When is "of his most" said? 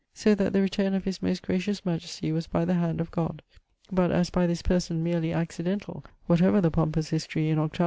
0.95-1.43